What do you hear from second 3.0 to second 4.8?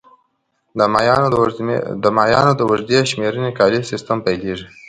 شمېرنې کالیز سیستم پیلېږي